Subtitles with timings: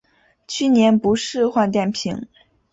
[0.47, 2.27] 去年不是换电瓶